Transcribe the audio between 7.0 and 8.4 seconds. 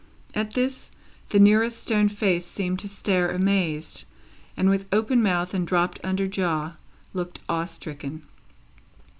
looked awe stricken.